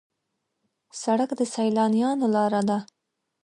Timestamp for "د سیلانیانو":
1.39-2.27